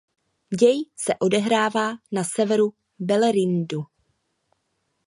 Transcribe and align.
Děj 0.59 0.85
se 0.97 1.13
odehrává 1.19 1.91
na 2.11 2.23
severu 2.23 2.73
Beleriandu. 2.99 3.83